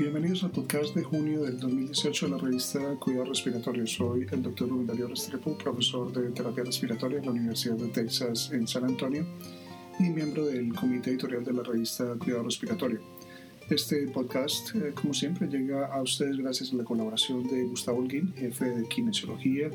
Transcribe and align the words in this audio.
Bienvenidos 0.00 0.42
al 0.44 0.50
podcast 0.50 0.94
de 0.94 1.02
junio 1.02 1.42
del 1.42 1.60
2018 1.60 2.24
de 2.24 2.32
la 2.32 2.38
revista 2.38 2.80
Cuidado 2.98 3.26
Respiratorio. 3.26 3.86
Soy 3.86 4.26
el 4.30 4.42
doctor 4.42 4.70
Rubén 4.70 4.86
Darío 4.86 5.08
Restrepo, 5.08 5.58
profesor 5.58 6.10
de 6.10 6.30
terapia 6.30 6.64
respiratoria 6.64 7.18
en 7.18 7.26
la 7.26 7.32
Universidad 7.32 7.74
de 7.74 7.88
Texas 7.88 8.50
en 8.50 8.66
San 8.66 8.84
Antonio 8.84 9.26
y 9.98 10.04
miembro 10.04 10.46
del 10.46 10.74
comité 10.74 11.10
editorial 11.10 11.44
de 11.44 11.52
la 11.52 11.62
revista 11.62 12.14
Cuidado 12.18 12.44
Respiratorio. 12.44 12.98
Este 13.68 14.06
podcast, 14.06 14.74
eh, 14.74 14.94
como 14.94 15.12
siempre, 15.12 15.48
llega 15.48 15.88
a 15.88 16.00
ustedes 16.00 16.38
gracias 16.38 16.72
a 16.72 16.76
la 16.76 16.84
colaboración 16.84 17.46
de 17.46 17.64
Gustavo 17.64 17.98
Holguín, 17.98 18.32
jefe 18.32 18.70
de 18.70 18.88
kinesiología 18.88 19.68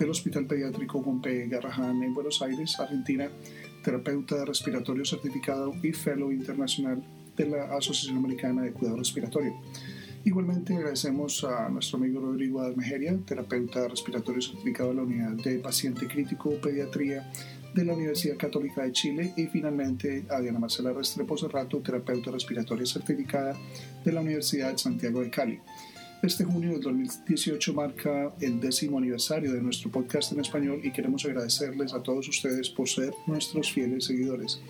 del 0.00 0.10
Hospital 0.10 0.46
Pediátrico 0.46 1.00
Pompey 1.00 1.48
Garrahan 1.48 2.02
en 2.02 2.12
Buenos 2.12 2.42
Aires, 2.42 2.80
Argentina, 2.80 3.30
terapeuta 3.84 4.44
respiratorio 4.44 5.04
certificado 5.04 5.72
y 5.80 5.92
fellow 5.92 6.32
internacional 6.32 7.04
de 7.36 7.48
la 7.48 7.64
Asociación 7.76 8.18
Americana 8.18 8.62
de 8.62 8.72
Cuidado 8.72 8.96
Respiratorio. 8.96 9.54
Igualmente 10.24 10.74
agradecemos 10.74 11.44
a 11.44 11.70
nuestro 11.70 11.96
amigo 11.96 12.20
Rodrigo 12.20 12.60
Admejeria, 12.60 13.16
terapeuta 13.24 13.88
respiratorio 13.88 14.42
certificado 14.42 14.90
de 14.90 14.96
la 14.96 15.02
Unidad 15.02 15.30
de 15.30 15.58
Paciente 15.58 16.06
Crítico 16.06 16.50
Pediatría 16.60 17.30
de 17.74 17.84
la 17.84 17.94
Universidad 17.94 18.36
Católica 18.36 18.82
de 18.82 18.92
Chile 18.92 19.32
y 19.36 19.46
finalmente 19.46 20.24
a 20.28 20.40
Diana 20.40 20.58
Marcela 20.58 20.92
Restrepo 20.92 21.38
Cerrato, 21.38 21.78
terapeuta 21.78 22.30
respiratoria 22.30 22.84
certificada 22.84 23.56
de 24.04 24.12
la 24.12 24.20
Universidad 24.20 24.72
de 24.72 24.78
Santiago 24.78 25.20
de 25.20 25.30
Cali. 25.30 25.60
Este 26.22 26.44
junio 26.44 26.72
del 26.72 26.82
2018 26.82 27.72
marca 27.72 28.34
el 28.40 28.60
décimo 28.60 28.98
aniversario 28.98 29.54
de 29.54 29.62
nuestro 29.62 29.90
podcast 29.90 30.32
en 30.32 30.40
español 30.40 30.82
y 30.84 30.90
queremos 30.90 31.24
agradecerles 31.24 31.94
a 31.94 32.02
todos 32.02 32.28
ustedes 32.28 32.68
por 32.68 32.90
ser 32.90 33.14
nuestros 33.26 33.72
fieles 33.72 34.04
seguidores. 34.04 34.60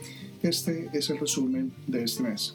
Este 0.42 0.88
es 0.94 1.10
el 1.10 1.18
resumen 1.18 1.70
de 1.86 2.02
este 2.02 2.22
mes. 2.22 2.54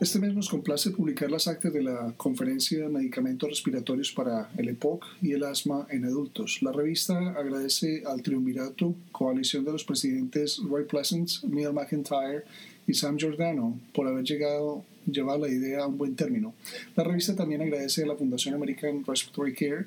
Este 0.00 0.20
mes 0.20 0.34
nos 0.34 0.48
complace 0.48 0.92
publicar 0.92 1.28
las 1.30 1.48
actas 1.48 1.72
de 1.72 1.82
la 1.82 2.14
Conferencia 2.16 2.82
de 2.82 2.88
Medicamentos 2.88 3.48
Respiratorios 3.48 4.12
para 4.12 4.48
el 4.56 4.68
EPOC 4.68 5.04
y 5.20 5.32
el 5.32 5.42
asma 5.42 5.84
en 5.90 6.04
adultos. 6.04 6.58
La 6.62 6.70
revista 6.70 7.18
agradece 7.30 8.04
al 8.06 8.22
triunvirato, 8.22 8.94
coalición 9.10 9.64
de 9.64 9.72
los 9.72 9.82
presidentes 9.82 10.60
Roy 10.62 10.84
Pleasant, 10.84 11.42
Neil 11.42 11.72
McIntyre 11.72 12.44
y 12.86 12.94
Sam 12.94 13.16
Giordano, 13.16 13.76
por 13.92 14.06
haber 14.06 14.22
llegado 14.22 14.84
llevar 15.10 15.40
la 15.40 15.48
idea 15.48 15.82
a 15.82 15.86
un 15.88 15.98
buen 15.98 16.14
término. 16.14 16.54
La 16.94 17.02
revista 17.02 17.34
también 17.34 17.62
agradece 17.62 18.04
a 18.04 18.06
la 18.06 18.14
Fundación 18.14 18.54
American 18.54 19.04
Respiratory 19.04 19.54
Care 19.54 19.86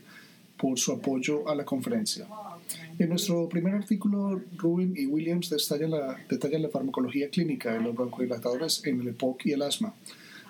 por 0.58 0.78
su 0.78 0.92
apoyo 0.92 1.48
a 1.48 1.56
la 1.56 1.64
conferencia. 1.64 2.28
En 2.98 3.10
nuestro 3.10 3.48
primer 3.48 3.76
artículo, 3.76 4.42
Rubin 4.58 4.94
y 4.96 5.06
Williams 5.06 5.50
detallan 5.50 5.92
la, 5.92 6.70
farmacología 6.70 7.30
clínica 7.30 7.74
de 7.74 7.82
los 7.82 7.96
broncodilatadores 7.96 8.86
en 8.86 9.02
el 9.02 9.08
EPOC 9.10 9.46
y 9.46 9.52
el 9.54 9.62
asma. 9.62 9.94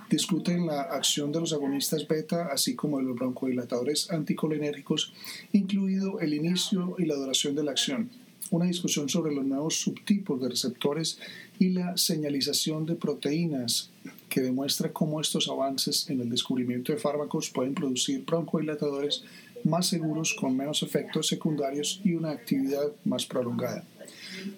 Discuten 0.09 0.65
la 0.65 0.81
acción 0.81 1.31
de 1.31 1.39
los 1.39 1.53
agonistas 1.53 2.07
beta, 2.07 2.47
así 2.51 2.75
como 2.75 2.97
de 2.97 3.03
los 3.03 3.15
broncodilatadores 3.15 4.09
anticolinérgicos, 4.09 5.13
incluido 5.53 6.19
el 6.19 6.33
inicio 6.33 6.95
y 6.97 7.05
la 7.05 7.15
duración 7.15 7.53
de 7.53 7.63
la 7.63 7.71
acción. 7.71 8.09
Una 8.49 8.65
discusión 8.65 9.07
sobre 9.09 9.35
los 9.35 9.45
nuevos 9.45 9.79
subtipos 9.79 10.41
de 10.41 10.49
receptores 10.49 11.19
y 11.59 11.69
la 11.69 11.95
señalización 11.97 12.87
de 12.87 12.95
proteínas 12.95 13.91
que 14.29 14.41
demuestra 14.41 14.91
cómo 14.91 15.21
estos 15.21 15.49
avances 15.49 16.09
en 16.09 16.21
el 16.21 16.29
descubrimiento 16.29 16.91
de 16.91 16.97
fármacos 16.97 17.51
pueden 17.51 17.75
producir 17.75 18.25
broncodilatadores 18.25 19.23
más 19.63 19.87
seguros 19.87 20.33
con 20.33 20.55
menos 20.55 20.83
efectos 20.83 21.27
secundarios 21.27 22.01
y 22.03 22.13
una 22.13 22.31
actividad 22.31 22.91
más 23.05 23.25
prolongada. 23.25 23.83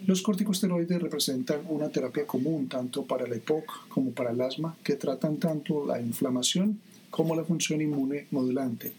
Los 0.05 0.21
corticosteroides 0.21 1.01
representan 1.01 1.61
una 1.69 1.89
terapia 1.89 2.25
común 2.25 2.67
tanto 2.67 3.05
para 3.05 3.25
el 3.25 3.33
EPOC 3.33 3.87
como 3.87 4.11
para 4.11 4.31
el 4.31 4.41
asma 4.41 4.77
que 4.83 4.95
tratan 4.95 5.37
tanto 5.37 5.85
la 5.85 5.99
inflamación 5.99 6.79
como 7.09 7.35
la 7.35 7.43
función 7.43 7.81
inmune 7.81 8.27
modulante. 8.31 8.93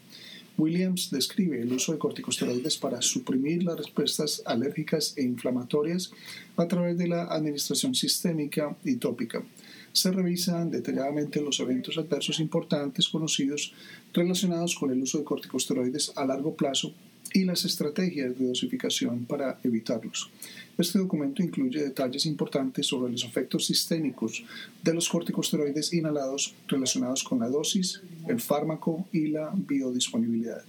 Williams 0.57 1.09
describe 1.09 1.59
el 1.59 1.73
uso 1.73 1.93
de 1.93 1.97
corticosteroides 1.97 2.77
para 2.77 3.01
suprimir 3.01 3.63
las 3.63 3.77
respuestas 3.77 4.43
alérgicas 4.45 5.13
e 5.17 5.23
inflamatorias 5.23 6.11
a 6.57 6.67
través 6.67 6.97
de 6.97 7.07
la 7.07 7.23
administración 7.23 7.95
sistémica 7.95 8.75
y 8.83 8.97
tópica 8.97 9.43
se 9.93 10.11
revisan 10.11 10.71
detalladamente 10.71 11.41
los 11.41 11.59
eventos 11.59 11.97
adversos 11.97 12.39
importantes 12.39 13.07
conocidos 13.07 13.73
relacionados 14.13 14.75
con 14.75 14.91
el 14.91 15.01
uso 15.01 15.19
de 15.19 15.23
corticosteroides 15.23 16.11
a 16.15 16.25
largo 16.25 16.55
plazo 16.55 16.93
y 17.33 17.45
las 17.45 17.63
estrategias 17.65 18.37
de 18.37 18.47
dosificación 18.47 19.25
para 19.25 19.59
evitarlos. 19.63 20.29
Este 20.77 20.99
documento 20.99 21.41
incluye 21.41 21.83
detalles 21.83 22.25
importantes 22.25 22.87
sobre 22.87 23.11
los 23.11 23.23
efectos 23.23 23.67
sistémicos 23.67 24.43
de 24.83 24.93
los 24.93 25.07
corticosteroides 25.07 25.93
inhalados 25.93 26.55
relacionados 26.67 27.23
con 27.23 27.39
la 27.39 27.49
dosis, 27.49 28.01
el 28.27 28.41
fármaco 28.41 29.07
y 29.11 29.27
la 29.27 29.51
biodisponibilidad. 29.55 30.63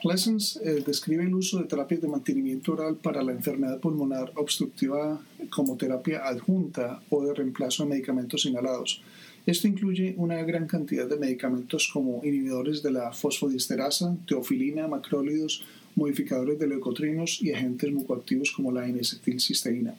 Pleasance 0.00 0.58
eh, 0.64 0.82
describe 0.86 1.24
el 1.24 1.34
uso 1.34 1.58
de 1.58 1.64
terapias 1.64 2.00
de 2.00 2.08
mantenimiento 2.08 2.72
oral 2.72 2.96
para 2.96 3.22
la 3.22 3.32
enfermedad 3.32 3.80
pulmonar 3.80 4.32
obstructiva 4.36 5.20
como 5.50 5.76
terapia 5.76 6.26
adjunta 6.26 7.02
o 7.10 7.24
de 7.24 7.34
reemplazo 7.34 7.82
de 7.82 7.90
medicamentos 7.90 8.46
inhalados. 8.46 9.02
Esto 9.44 9.68
incluye 9.68 10.14
una 10.16 10.42
gran 10.42 10.66
cantidad 10.66 11.06
de 11.06 11.18
medicamentos 11.18 11.90
como 11.92 12.22
inhibidores 12.24 12.82
de 12.82 12.92
la 12.92 13.12
fosfodiesterasa, 13.12 14.16
teofilina, 14.26 14.88
macrólidos, 14.88 15.64
modificadores 15.96 16.58
de 16.58 16.68
leucotrinos 16.68 17.42
y 17.42 17.52
agentes 17.52 17.92
mucoactivos 17.92 18.52
como 18.52 18.72
la 18.72 18.86
N-acetilcisteína. 18.86 19.94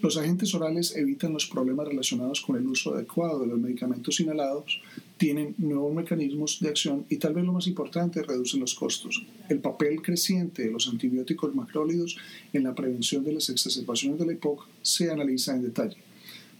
Los 0.00 0.16
agentes 0.18 0.54
orales 0.54 0.94
evitan 0.96 1.32
los 1.32 1.46
problemas 1.46 1.88
relacionados 1.88 2.40
con 2.40 2.56
el 2.56 2.66
uso 2.66 2.94
adecuado 2.94 3.40
de 3.40 3.46
los 3.46 3.58
medicamentos 3.58 4.20
inhalados, 4.20 4.80
tienen 5.16 5.54
nuevos 5.58 5.94
mecanismos 5.94 6.58
de 6.60 6.68
acción 6.68 7.06
y 7.08 7.16
tal 7.16 7.34
vez 7.34 7.44
lo 7.44 7.52
más 7.52 7.66
importante, 7.66 8.22
reducen 8.22 8.60
los 8.60 8.74
costos. 8.74 9.24
El 9.48 9.60
papel 9.60 10.02
creciente 10.02 10.64
de 10.64 10.70
los 10.70 10.88
antibióticos 10.88 11.54
macrólidos 11.54 12.16
en 12.52 12.64
la 12.64 12.74
prevención 12.74 13.22
de 13.24 13.32
las 13.32 13.48
exacerbaciones 13.48 14.18
de 14.18 14.26
la 14.26 14.32
EPOC 14.32 14.66
se 14.82 15.10
analiza 15.10 15.54
en 15.54 15.62
detalle. 15.62 15.96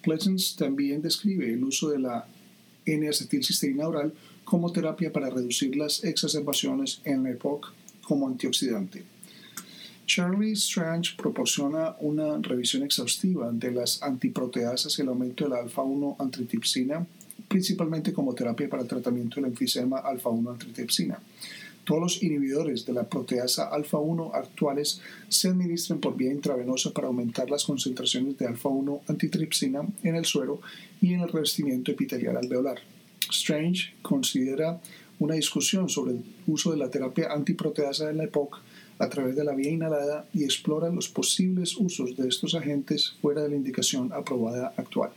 Pleasance 0.03 0.57
también 0.57 1.03
describe 1.03 1.53
el 1.53 1.65
uso 1.65 1.91
de 1.91 1.99
la 1.99 2.27
N-acetilcisteína 2.87 3.89
oral 3.89 4.13
como 4.45 4.71
terapia 4.71 5.13
para 5.13 5.31
reducir 5.31 5.75
las 5.75 6.05
exacerbaciones 6.05 7.01
en 7.05 7.23
la 7.23 7.31
EPOC 7.31 7.73
como 8.03 8.29
antioxidante. 8.29 9.03
Charlie 10.07 10.53
Strange 10.53 11.17
proporciona 11.17 11.97
una 12.01 12.37
revisión 12.39 12.83
exhaustiva 12.83 13.51
de 13.51 13.73
las 13.73 14.03
antiproteasas 14.03 14.99
y 14.99 15.03
el 15.03 15.09
aumento 15.09 15.45
de 15.45 15.51
la 15.51 15.61
alfa-1 15.61 16.17
antitripsina, 16.19 17.07
principalmente 17.49 18.13
como 18.13 18.35
terapia 18.35 18.69
para 18.69 18.83
el 18.83 18.89
tratamiento 18.89 19.37
del 19.37 19.51
enfisema 19.51 19.99
alfa-1 19.99 20.53
antitripsina. 20.53 21.19
Todos 21.85 22.01
los 22.01 22.23
inhibidores 22.23 22.87
de 22.87 22.95
la 22.95 23.05
proteasa 23.05 23.69
alfa-1 23.71 24.31
actuales 24.33 25.01
se 25.29 25.49
administran 25.49 26.01
por 26.01 26.17
vía 26.17 26.33
intravenosa 26.33 26.93
para 26.93 27.09
aumentar 27.09 27.51
las 27.51 27.65
concentraciones 27.65 28.39
de 28.39 28.47
alfa-1 28.47 29.03
antitripsina 29.07 29.87
en 30.03 30.17
el 30.17 30.25
suero 30.25 30.61
y 31.03 31.13
en 31.13 31.21
el 31.21 31.29
revestimiento 31.29 31.91
epitelial 31.91 32.39
alveolar. 32.39 32.79
Strange 33.31 33.95
considera 34.01 34.81
una 35.19 35.35
discusión 35.35 35.89
sobre 35.89 36.13
el 36.13 36.25
uso 36.47 36.71
de 36.71 36.79
la 36.79 36.91
terapia 36.91 37.33
antiproteasa 37.33 38.11
en 38.11 38.17
la 38.17 38.25
EPOC 38.25 38.61
a 38.99 39.09
través 39.09 39.37
de 39.37 39.45
la 39.45 39.55
vía 39.55 39.71
inhalada 39.71 40.27
y 40.33 40.45
explora 40.45 40.89
los 40.89 41.09
posibles 41.09 41.77
usos 41.77 42.17
de 42.17 42.29
estos 42.29 42.55
agentes 42.55 43.15
fuera 43.21 43.43
de 43.43 43.51
la 43.51 43.57
indicación 43.57 44.13
aprobada 44.13 44.73
actual. 44.77 45.11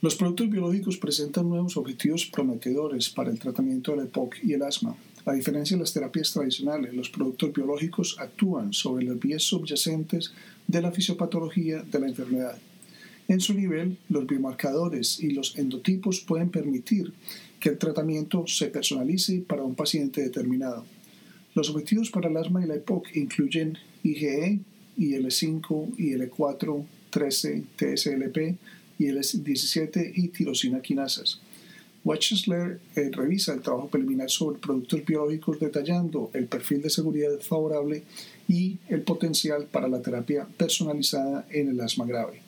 Los 0.00 0.14
productos 0.14 0.48
biológicos 0.48 0.96
presentan 0.96 1.48
nuevos 1.48 1.76
objetivos 1.76 2.24
prometedores 2.26 3.10
para 3.10 3.32
el 3.32 3.38
tratamiento 3.40 3.90
de 3.90 3.96
la 3.96 4.04
EPOC 4.04 4.36
y 4.44 4.52
el 4.52 4.62
asma. 4.62 4.96
A 5.24 5.32
diferencia 5.32 5.76
de 5.76 5.80
las 5.80 5.92
terapias 5.92 6.32
tradicionales, 6.32 6.94
los 6.94 7.10
productos 7.10 7.52
biológicos 7.52 8.16
actúan 8.20 8.72
sobre 8.72 9.06
las 9.06 9.18
vías 9.18 9.42
subyacentes 9.42 10.32
de 10.68 10.82
la 10.82 10.92
fisiopatología 10.92 11.82
de 11.82 11.98
la 11.98 12.06
enfermedad. 12.06 12.56
En 13.26 13.40
su 13.40 13.54
nivel, 13.54 13.98
los 14.08 14.24
biomarcadores 14.24 15.18
y 15.18 15.30
los 15.30 15.58
endotipos 15.58 16.20
pueden 16.20 16.50
permitir 16.50 17.12
que 17.58 17.70
el 17.70 17.78
tratamiento 17.78 18.46
se 18.46 18.68
personalice 18.68 19.40
para 19.40 19.64
un 19.64 19.74
paciente 19.74 20.22
determinado. 20.22 20.84
Los 21.54 21.70
objetivos 21.70 22.10
para 22.10 22.28
el 22.28 22.36
asma 22.36 22.62
y 22.62 22.68
la 22.68 22.76
EPOC 22.76 23.16
incluyen 23.16 23.76
IgE, 24.04 24.60
IL5, 24.96 25.96
IL4, 25.96 26.86
13, 27.10 27.64
TSLP, 27.76 28.58
IL17 28.98 30.12
y 30.14 30.28
tirosina 30.28 30.80
quinasas. 30.80 31.40
Wechsler 32.04 32.80
eh, 32.96 33.10
revisa 33.12 33.52
el 33.52 33.60
trabajo 33.60 33.88
preliminar 33.88 34.30
sobre 34.30 34.58
productos 34.58 35.04
biológicos 35.04 35.60
detallando 35.60 36.30
el 36.32 36.46
perfil 36.46 36.82
de 36.82 36.90
seguridad 36.90 37.38
favorable 37.40 38.04
y 38.48 38.78
el 38.88 39.02
potencial 39.02 39.66
para 39.66 39.88
la 39.88 40.00
terapia 40.00 40.46
personalizada 40.56 41.46
en 41.50 41.68
el 41.70 41.80
asma 41.80 42.06
grave. 42.06 42.40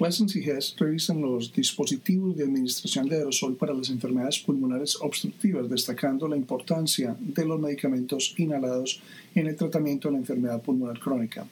Pleasant 0.00 0.34
y 0.34 0.48
Hess 0.48 0.74
revisan 0.78 1.20
los 1.20 1.52
dispositivos 1.52 2.34
de 2.34 2.44
administración 2.44 3.06
de 3.06 3.16
aerosol 3.16 3.56
para 3.56 3.74
las 3.74 3.90
enfermedades 3.90 4.38
pulmonares 4.38 4.96
obstructivas, 5.02 5.68
destacando 5.68 6.26
la 6.26 6.38
importancia 6.38 7.14
de 7.20 7.44
los 7.44 7.60
medicamentos 7.60 8.34
inhalados 8.38 9.02
en 9.34 9.48
el 9.48 9.56
tratamiento 9.56 10.08
de 10.08 10.12
la 10.12 10.20
enfermedad 10.20 10.62
pulmonar 10.62 10.98
crónica. 10.98 11.46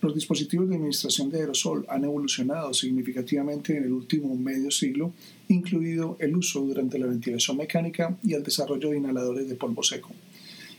Los 0.00 0.14
dispositivos 0.14 0.68
de 0.68 0.76
administración 0.76 1.28
de 1.30 1.40
aerosol 1.40 1.84
han 1.88 2.04
evolucionado 2.04 2.72
significativamente 2.72 3.76
en 3.76 3.84
el 3.84 3.92
último 3.92 4.34
medio 4.36 4.70
siglo, 4.70 5.12
incluido 5.48 6.16
el 6.20 6.36
uso 6.36 6.60
durante 6.60 6.98
la 6.98 7.06
ventilación 7.06 7.56
mecánica 7.56 8.16
y 8.22 8.34
el 8.34 8.42
desarrollo 8.42 8.90
de 8.90 8.98
inhaladores 8.98 9.48
de 9.48 9.56
polvo 9.56 9.82
seco. 9.82 10.10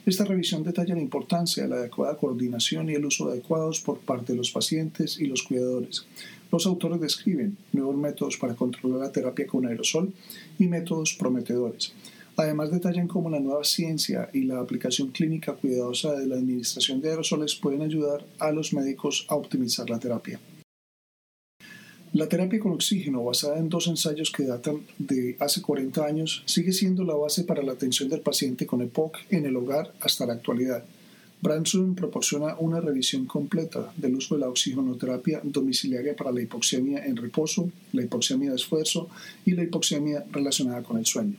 Esta 0.06 0.24
revisión 0.24 0.64
detalla 0.64 0.96
la 0.96 1.02
importancia 1.02 1.64
de 1.64 1.70
la 1.70 1.76
adecuada 1.76 2.18
coordinación 2.18 2.90
y 2.90 2.94
el 2.94 3.06
uso 3.06 3.30
adecuados 3.30 3.82
por 3.82 4.00
parte 4.00 4.32
de 4.32 4.38
los 4.38 4.52
pacientes 4.52 5.20
y 5.20 5.28
los 5.28 5.44
cuidadores. 5.44 6.06
Los 6.52 6.66
autores 6.66 7.00
describen 7.02 7.58
nuevos 7.74 7.96
métodos 7.96 8.38
para 8.38 8.56
controlar 8.56 9.02
la 9.02 9.12
terapia 9.12 9.46
con 9.46 9.68
aerosol 9.68 10.12
y 10.58 10.68
métodos 10.68 11.14
prometedores. 11.14 11.94
Además 12.40 12.72
detallan 12.72 13.10
cómo 13.10 13.30
la 13.30 13.42
nueva 13.42 13.66
ciencia 13.66 14.30
y 14.32 14.44
la 14.44 14.62
aplicación 14.62 15.10
clínica 15.10 15.56
cuidadosa 15.56 16.14
de 16.14 16.26
la 16.26 16.36
administración 16.36 17.02
de 17.02 17.10
aerosoles 17.10 17.56
pueden 17.56 17.82
ayudar 17.82 18.26
a 18.40 18.54
los 18.54 18.72
médicos 18.72 19.26
a 19.28 19.36
optimizar 19.36 19.90
la 19.90 20.00
terapia. 20.00 20.40
La 22.14 22.30
terapia 22.30 22.62
con 22.62 22.72
oxígeno, 22.72 23.26
basada 23.26 23.60
en 23.60 23.68
dos 23.68 23.88
ensayos 23.88 24.32
que 24.32 24.46
datan 24.46 24.78
de 24.98 25.36
hace 25.42 25.62
40 25.62 26.06
años, 26.06 26.42
sigue 26.46 26.72
siendo 26.72 27.04
la 27.04 27.14
base 27.14 27.44
para 27.44 27.62
la 27.62 27.74
atención 27.74 28.08
del 28.08 28.22
paciente 28.22 28.66
con 28.66 28.82
EPOC 28.82 29.18
en 29.32 29.46
el 29.46 29.58
hogar 29.58 29.94
hasta 30.00 30.26
la 30.26 30.32
actualidad. 30.32 30.86
Branson 31.42 31.94
proporciona 31.94 32.56
una 32.58 32.80
revisión 32.80 33.26
completa 33.26 33.92
del 33.98 34.16
uso 34.16 34.36
de 34.36 34.42
la 34.42 34.50
oxigenoterapia 34.50 35.42
domiciliaria 35.44 36.16
para 36.16 36.32
la 36.32 36.42
hipoxemia 36.42 37.06
en 37.06 37.18
reposo, 37.18 37.70
la 37.92 38.04
hipoxemia 38.04 38.52
de 38.52 38.56
esfuerzo 38.56 39.10
y 39.46 39.52
la 39.52 39.64
hipoxemia 39.64 40.24
relacionada 40.32 40.84
con 40.84 40.98
el 40.98 41.06
sueño. 41.06 41.36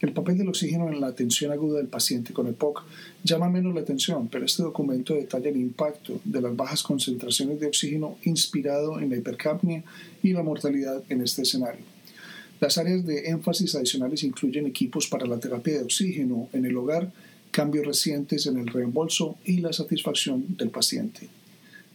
El 0.00 0.12
papel 0.12 0.38
del 0.38 0.48
oxígeno 0.48 0.88
en 0.88 1.00
la 1.00 1.08
atención 1.08 1.50
aguda 1.50 1.78
del 1.78 1.88
paciente 1.88 2.32
con 2.32 2.46
EPOC 2.46 2.84
llama 3.24 3.50
menos 3.50 3.74
la 3.74 3.80
atención, 3.80 4.28
pero 4.28 4.44
este 4.44 4.62
documento 4.62 5.14
detalla 5.14 5.48
el 5.48 5.56
impacto 5.56 6.20
de 6.24 6.40
las 6.40 6.54
bajas 6.54 6.84
concentraciones 6.84 7.58
de 7.58 7.66
oxígeno 7.66 8.16
inspirado 8.22 9.00
en 9.00 9.10
la 9.10 9.16
hipercapnia 9.16 9.82
y 10.22 10.32
la 10.32 10.44
mortalidad 10.44 11.02
en 11.08 11.22
este 11.22 11.42
escenario. 11.42 11.84
Las 12.60 12.78
áreas 12.78 13.04
de 13.06 13.28
énfasis 13.28 13.74
adicionales 13.74 14.22
incluyen 14.22 14.66
equipos 14.66 15.08
para 15.08 15.26
la 15.26 15.40
terapia 15.40 15.74
de 15.74 15.84
oxígeno 15.84 16.48
en 16.52 16.64
el 16.64 16.76
hogar, 16.76 17.12
cambios 17.50 17.86
recientes 17.86 18.46
en 18.46 18.58
el 18.58 18.68
reembolso 18.68 19.36
y 19.44 19.58
la 19.58 19.72
satisfacción 19.72 20.56
del 20.56 20.70
paciente. 20.70 21.28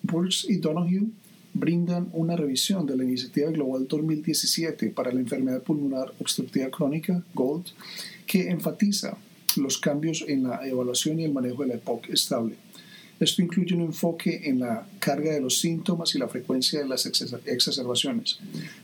Brooks 0.01 0.45
y 0.49 0.57
Donoghue 0.57 1.07
brindan 1.53 2.09
una 2.13 2.35
revisión 2.35 2.85
de 2.85 2.97
la 2.97 3.03
Iniciativa 3.03 3.51
Global 3.51 3.87
2017 3.87 4.89
para 4.89 5.11
la 5.11 5.19
Enfermedad 5.19 5.61
Pulmonar 5.61 6.13
Obstructiva 6.19 6.69
Crónica, 6.69 7.23
GOLD, 7.33 7.65
que 8.25 8.49
enfatiza 8.49 9.17
los 9.55 9.77
cambios 9.77 10.25
en 10.27 10.43
la 10.43 10.67
evaluación 10.67 11.19
y 11.19 11.25
el 11.25 11.33
manejo 11.33 11.61
de 11.61 11.69
la 11.69 11.75
EPOC 11.75 12.09
estable. 12.09 12.55
Esto 13.19 13.41
incluye 13.41 13.75
un 13.75 13.81
enfoque 13.81 14.41
en 14.45 14.59
la 14.59 14.87
carga 14.99 15.31
de 15.31 15.39
los 15.39 15.59
síntomas 15.59 16.13
y 16.15 16.19
la 16.19 16.27
frecuencia 16.27 16.79
de 16.79 16.87
las 16.87 17.05
exacerbaciones. 17.05 18.39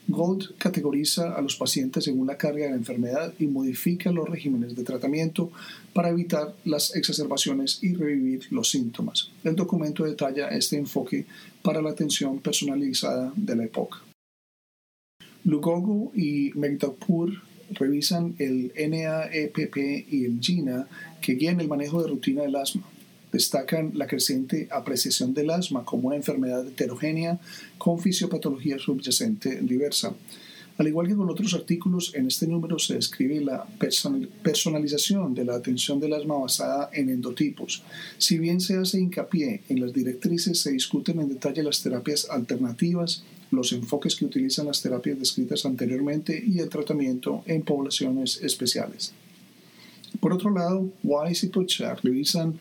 Gold 0.08 0.56
categoriza 0.58 1.36
a 1.36 1.42
los 1.42 1.56
pacientes 1.56 2.04
según 2.04 2.28
la 2.28 2.38
carga 2.38 2.66
de 2.66 2.70
la 2.70 2.78
enfermedad 2.78 3.34
y 3.40 3.48
modifica 3.48 4.12
los 4.12 4.30
regímenes 4.30 4.76
de 4.76 4.84
tratamiento 4.84 5.52
para 5.94 6.10
evitar 6.10 6.56
las 6.64 6.96
exacerbaciones 6.96 7.80
y 7.82 7.96
revivir 7.96 8.48
los 8.52 8.70
síntomas. 8.70 9.32
El 9.44 9.56
documento 9.56 10.06
detalla 10.06 10.50
este 10.50 10.78
enfoque 10.78 11.26
para 11.64 11.82
la 11.82 11.90
atención 11.90 12.40
personalizada 12.40 13.34
de 13.36 13.56
la 13.56 13.64
EPOC. 13.66 14.04
Lugogo 15.44 16.12
y 16.16 16.52
Megdapur 16.54 17.42
revisan 17.72 18.36
el 18.40 18.72
NAEPP 18.76 19.78
y 20.12 20.26
el 20.26 20.40
GINA 20.40 20.88
que 21.22 21.34
guían 21.34 21.60
el 21.60 21.68
manejo 21.68 22.02
de 22.02 22.10
rutina 22.10 22.44
del 22.44 22.56
asma 22.56 22.84
destacan 23.32 23.92
la 23.96 24.08
creciente 24.08 24.68
apreciación 24.72 25.34
del 25.34 25.50
asma 25.50 25.86
como 25.86 26.08
una 26.08 26.16
enfermedad 26.16 26.68
heterogénea 26.68 27.40
con 27.78 28.00
fisiopatología 28.00 28.80
subyacente 28.80 29.62
diversa. 29.62 30.14
Al 30.80 30.88
igual 30.88 31.10
que 31.10 31.16
con 31.16 31.30
otros 31.30 31.54
artículos, 31.56 32.16
en 32.16 32.28
este 32.28 32.48
número 32.48 32.80
se 32.80 32.94
describe 32.94 33.42
la 33.42 33.68
personalización 34.42 35.36
de 35.36 35.44
la 35.44 35.56
atención 35.56 36.00
del 36.00 36.14
asma 36.14 36.38
basada 36.38 36.90
en 36.94 37.10
endotipos. 37.10 37.84
Si 38.18 38.38
bien 38.38 38.62
se 38.62 38.78
hace 38.78 38.98
hincapié 38.98 39.62
en 39.68 39.82
las 39.82 39.92
directrices, 39.92 40.62
se 40.62 40.72
discuten 40.72 41.20
en 41.20 41.28
detalle 41.28 41.64
las 41.64 41.84
terapias 41.84 42.30
alternativas, 42.30 43.24
los 43.52 43.74
enfoques 43.74 44.16
que 44.16 44.24
utilizan 44.24 44.68
las 44.68 44.82
terapias 44.82 45.20
descritas 45.20 45.66
anteriormente 45.66 46.42
y 46.48 46.60
el 46.60 46.70
tratamiento 46.70 47.44
en 47.46 47.64
poblaciones 47.64 48.40
especiales. 48.42 49.12
Por 50.22 50.32
otro 50.32 50.50
lado, 50.50 50.90
Wise 51.04 51.48
y 51.48 51.50
Pritchard 51.50 52.00
revisan 52.04 52.58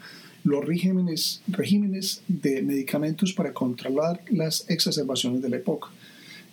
los 0.49 0.65
regímenes, 0.65 1.43
regímenes 1.47 2.23
de 2.27 2.63
medicamentos 2.63 3.35
para 3.35 3.53
controlar 3.53 4.23
las 4.31 4.65
exacerbaciones 4.71 5.43
de 5.43 5.51
la 5.51 5.57
época. 5.57 5.89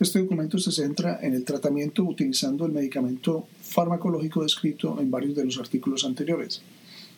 Este 0.01 0.19
documento 0.19 0.59
se 0.59 0.73
centra 0.73 1.19
en 1.21 1.33
el 1.33 1.45
tratamiento 1.45 2.03
utilizando 2.03 2.65
el 2.65 2.73
medicamento 2.73 3.47
farmacológico 3.61 4.43
descrito 4.43 4.99
en 4.99 5.09
varios 5.09 5.33
de 5.35 5.45
los 5.45 5.57
artículos 5.57 6.03
anteriores. 6.03 6.61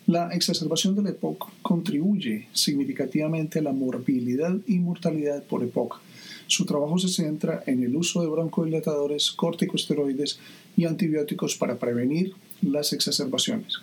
La 0.06 0.30
exacerbación 0.30 0.96
de 0.96 1.02
la 1.02 1.10
EPOC 1.10 1.50
contribuye 1.64 2.48
significativamente 2.54 3.58
a 3.58 3.64
la 3.64 3.74
morbilidad 3.74 4.56
y 4.68 4.78
mortalidad 4.78 5.44
por 5.44 5.64
EPOC. 5.64 6.00
Su 6.46 6.66
trabajo 6.66 7.00
se 7.00 7.10
centra 7.10 7.64
en 7.66 7.82
el 7.82 7.96
uso 7.96 8.22
de 8.22 8.28
broncodilatadores, 8.28 9.32
corticosteroides 9.32 10.38
y 10.78 10.86
antibióticos 10.86 11.56
para 11.56 11.78
prevenir 11.78 12.36
las 12.62 12.94
exacerbaciones. 12.94 13.80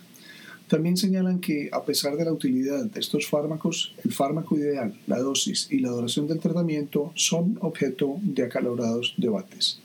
También 0.67 0.97
señalan 0.97 1.39
que, 1.39 1.69
a 1.71 1.83
pesar 1.83 2.17
de 2.17 2.25
la 2.25 2.33
utilidad 2.33 2.85
de 2.85 2.99
estos 2.99 3.27
fármacos, 3.27 3.93
el 4.03 4.11
fármaco 4.11 4.57
ideal, 4.57 4.99
la 5.05 5.19
dosis 5.19 5.67
y 5.69 5.79
la 5.79 5.91
duración 5.91 6.27
del 6.27 6.39
tratamiento 6.39 7.11
son 7.15 7.57
objeto 7.61 8.17
de 8.23 8.43
acalorados 8.43 9.13
debates. 9.17 9.79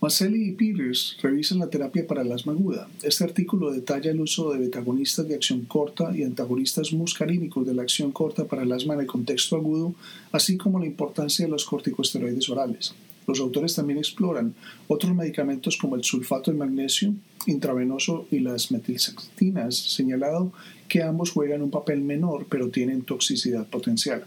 Maselli 0.00 0.50
y 0.50 0.52
Peters 0.52 1.16
revisan 1.20 1.58
la 1.58 1.70
terapia 1.70 2.06
para 2.06 2.22
el 2.22 2.30
asma 2.30 2.52
aguda. 2.52 2.86
Este 3.02 3.24
artículo 3.24 3.72
detalla 3.72 4.10
el 4.10 4.20
uso 4.20 4.52
de 4.52 4.60
betagonistas 4.60 5.26
de 5.26 5.34
acción 5.34 5.62
corta 5.62 6.16
y 6.16 6.22
antagonistas 6.22 6.92
muscarínicos 6.92 7.66
de 7.66 7.74
la 7.74 7.82
acción 7.82 8.12
corta 8.12 8.44
para 8.44 8.62
el 8.62 8.72
asma 8.72 8.94
en 8.94 9.00
el 9.00 9.06
contexto 9.06 9.56
agudo, 9.56 9.94
así 10.30 10.56
como 10.56 10.78
la 10.78 10.86
importancia 10.86 11.46
de 11.46 11.50
los 11.50 11.64
corticosteroides 11.64 12.48
orales. 12.50 12.94
Los 13.26 13.40
autores 13.40 13.74
también 13.74 13.98
exploran 13.98 14.54
otros 14.86 15.14
medicamentos 15.14 15.76
como 15.76 15.96
el 15.96 16.04
sulfato 16.04 16.50
de 16.50 16.58
magnesio 16.58 17.14
intravenoso 17.46 18.26
y 18.30 18.40
las 18.40 18.70
metilsectinas, 18.70 19.76
señalado 19.76 20.52
que 20.88 21.02
ambos 21.02 21.30
juegan 21.30 21.62
un 21.62 21.70
papel 21.70 22.00
menor 22.00 22.46
pero 22.48 22.70
tienen 22.70 23.02
toxicidad 23.02 23.66
potencial. 23.66 24.24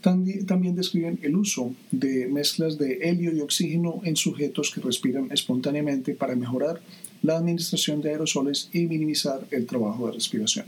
También 0.00 0.74
describen 0.74 1.18
el 1.22 1.36
uso 1.36 1.74
de 1.90 2.26
mezclas 2.26 2.78
de 2.78 3.00
helio 3.02 3.34
y 3.34 3.40
oxígeno 3.40 4.00
en 4.04 4.16
sujetos 4.16 4.70
que 4.70 4.80
respiran 4.80 5.28
espontáneamente 5.30 6.14
para 6.14 6.34
mejorar 6.34 6.80
la 7.22 7.36
administración 7.36 8.00
de 8.00 8.10
aerosoles 8.10 8.70
y 8.72 8.86
minimizar 8.86 9.46
el 9.50 9.66
trabajo 9.66 10.06
de 10.06 10.12
respiración. 10.12 10.64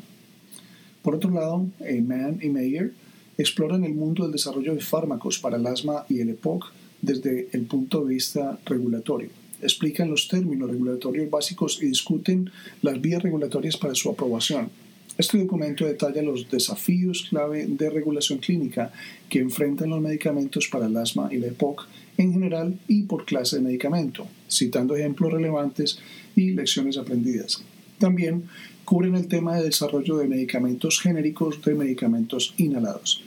Por 1.01 1.15
otro 1.15 1.31
lado, 1.31 1.67
Mann 1.81 2.41
y 2.43 2.51
Mayer 2.51 2.93
exploran 3.39 3.85
el 3.85 3.95
mundo 3.95 4.25
del 4.25 4.33
desarrollo 4.33 4.75
de 4.75 4.83
fármacos 4.83 5.39
para 5.39 5.57
el 5.57 5.67
asma 5.67 6.05
y 6.11 6.21
el 6.21 6.29
EPOC 6.29 6.71
desde 7.03 7.49
el 7.53 7.67
punto 7.67 8.05
de 8.05 8.15
vista 8.15 8.59
regulatorio. 8.65 9.29
Explican 9.61 10.11
los 10.11 10.29
términos 10.29 10.71
regulatorios 10.71 11.31
básicos 11.31 11.79
y 11.83 11.87
discuten 11.87 12.51
las 12.81 13.01
vías 13.01 13.23
regulatorias 13.23 13.77
para 13.77 13.95
su 13.95 14.09
aprobación. 14.11 14.71
Este 15.19 15.39
documento 15.39 15.85
detalla 15.85 16.23
los 16.23 16.51
desafíos 16.51 17.27
clave 17.29 17.67
de 17.67 17.91
regulación 17.91 18.39
clínica 18.39 18.93
que 19.29 19.41
enfrentan 19.41 19.91
los 19.91 20.01
medicamentos 20.01 20.69
para 20.69 20.87
el 20.87 20.97
asma 20.97 21.29
y 21.31 21.37
la 21.37 21.49
EPOC 21.49 21.87
en 22.17 22.33
general 22.33 22.79
y 22.89 23.03
por 23.03 23.27
clase 23.27 23.57
de 23.57 23.63
medicamento, 23.63 24.27
citando 24.51 24.97
ejemplos 24.97 25.33
relevantes 25.33 25.99
y 26.35 26.53
lecciones 26.53 26.97
aprendidas. 26.97 27.63
También 27.99 28.45
cubren 28.85 29.15
el 29.15 29.29
tema 29.29 29.57
de 29.57 29.65
desarrollo 29.65 30.17
de 30.17 30.29
medicamentos 30.29 31.01
genéricos 31.01 31.63
de 31.63 31.75
medicamentos 31.75 32.55
inhalados. 32.57 33.23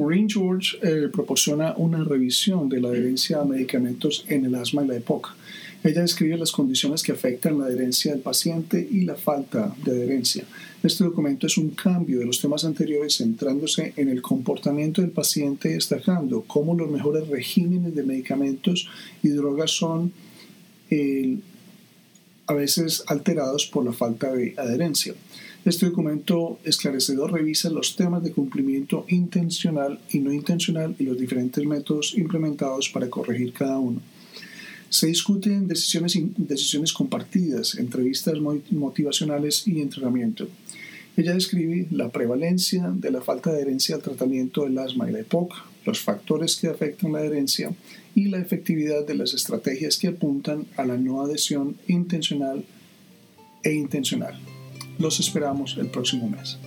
Maureen 0.00 0.30
George 0.30 0.78
eh, 0.82 1.08
proporciona 1.12 1.74
una 1.76 2.02
revisión 2.02 2.70
de 2.70 2.80
la 2.80 2.88
adherencia 2.88 3.38
a 3.38 3.44
medicamentos 3.44 4.24
en 4.28 4.46
el 4.46 4.54
asma 4.54 4.82
y 4.82 4.86
la 4.86 4.96
EPOC. 4.96 5.36
Ella 5.84 6.00
describe 6.00 6.38
las 6.38 6.52
condiciones 6.52 7.02
que 7.02 7.12
afectan 7.12 7.58
la 7.58 7.66
adherencia 7.66 8.12
del 8.12 8.22
paciente 8.22 8.88
y 8.90 9.02
la 9.02 9.14
falta 9.14 9.74
de 9.84 9.90
adherencia. 9.90 10.44
Este 10.82 11.04
documento 11.04 11.46
es 11.46 11.58
un 11.58 11.70
cambio 11.70 12.18
de 12.18 12.24
los 12.24 12.40
temas 12.40 12.64
anteriores 12.64 13.18
centrándose 13.18 13.92
en 13.94 14.08
el 14.08 14.22
comportamiento 14.22 15.02
del 15.02 15.10
paciente, 15.10 15.68
destacando 15.68 16.44
cómo 16.46 16.74
los 16.74 16.90
mejores 16.90 17.28
regímenes 17.28 17.94
de 17.94 18.02
medicamentos 18.02 18.88
y 19.22 19.28
drogas 19.28 19.70
son 19.70 20.12
eh, 20.90 21.36
a 22.46 22.54
veces 22.54 23.04
alterados 23.06 23.66
por 23.66 23.84
la 23.84 23.92
falta 23.92 24.32
de 24.32 24.54
adherencia. 24.56 25.12
Este 25.62 25.86
documento 25.86 26.58
esclarecedor 26.64 27.32
revisa 27.32 27.68
los 27.68 27.94
temas 27.94 28.22
de 28.22 28.32
cumplimiento 28.32 29.04
intencional 29.08 30.00
y 30.10 30.18
no 30.18 30.32
intencional 30.32 30.96
y 30.98 31.04
los 31.04 31.18
diferentes 31.18 31.62
métodos 31.66 32.14
implementados 32.16 32.88
para 32.88 33.10
corregir 33.10 33.52
cada 33.52 33.78
uno. 33.78 34.00
Se 34.88 35.06
discuten 35.06 35.68
decisiones, 35.68 36.18
decisiones 36.36 36.94
compartidas, 36.94 37.74
entrevistas 37.74 38.38
motivacionales 38.70 39.68
y 39.68 39.82
entrenamiento. 39.82 40.48
Ella 41.16 41.34
describe 41.34 41.86
la 41.90 42.08
prevalencia 42.08 42.90
de 42.94 43.10
la 43.10 43.20
falta 43.20 43.52
de 43.52 43.60
herencia 43.60 43.96
al 43.96 44.02
tratamiento 44.02 44.64
del 44.64 44.78
asma 44.78 45.10
y 45.10 45.12
la 45.12 45.20
EPOC, 45.20 45.52
los 45.84 46.00
factores 46.00 46.56
que 46.56 46.68
afectan 46.68 47.12
la 47.12 47.22
herencia 47.22 47.70
y 48.14 48.28
la 48.28 48.40
efectividad 48.40 49.06
de 49.06 49.14
las 49.14 49.34
estrategias 49.34 49.98
que 49.98 50.08
apuntan 50.08 50.66
a 50.76 50.86
la 50.86 50.96
no 50.96 51.20
adhesión 51.20 51.76
intencional 51.86 52.64
e 53.62 53.74
intencional. 53.74 54.40
Los 55.00 55.18
esperamos 55.18 55.76
el 55.78 55.90
próximo 55.90 56.28
mes. 56.28 56.58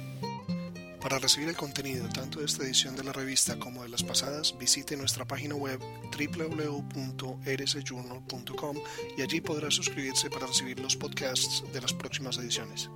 Para 1.00 1.20
recibir 1.20 1.48
el 1.50 1.56
contenido 1.56 2.10
tanto 2.10 2.40
de 2.40 2.46
esta 2.46 2.64
edición 2.64 2.96
de 2.96 3.04
la 3.04 3.14
revista 3.14 3.60
como 3.60 3.84
de 3.84 3.90
las 3.90 4.02
pasadas, 4.02 4.58
visite 4.58 4.98
nuestra 4.98 5.24
página 5.24 5.54
web 5.54 5.80
www.rsjournal.com 6.12 8.78
y 9.16 9.22
allí 9.22 9.40
podrá 9.40 9.70
suscribirse 9.70 10.32
para 10.32 10.48
recibir 10.48 10.80
los 10.80 10.96
podcasts 10.96 11.64
de 11.72 11.80
las 11.80 11.94
próximas 11.94 12.40
ediciones. 12.40 12.90